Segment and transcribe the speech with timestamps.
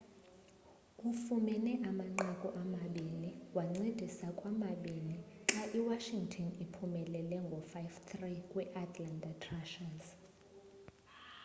[1.09, 5.15] ufumene amanqaku amabini wancedisa kwamabini
[5.51, 8.11] xa i washington iphumelele ngo-5-3
[8.49, 10.05] kwi-atlanta thrashers